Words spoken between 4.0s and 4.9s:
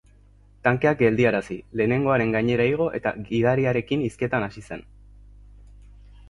hizketan hasi zen.